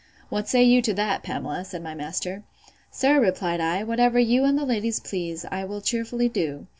What 0.29 0.47
say 0.47 0.63
you 0.63 0.81
to 0.81 0.95
that, 0.95 1.21
Pamela, 1.21 1.63
said 1.63 1.83
my 1.83 1.93
master. 1.93 2.41
Sir, 2.89 3.19
replied 3.19 3.61
I, 3.61 3.83
whatever 3.83 4.17
you 4.17 4.45
and 4.45 4.57
the 4.57 4.65
ladies 4.65 4.99
please, 4.99 5.45
I 5.51 5.63
will 5.63 5.79
cheerfully 5.79 6.27
do. 6.27 6.65